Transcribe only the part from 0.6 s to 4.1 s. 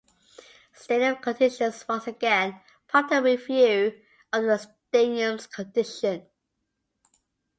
Stadium conditions once again prompted a review